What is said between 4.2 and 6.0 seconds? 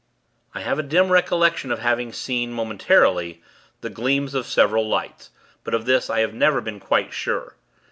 of several lights; but, of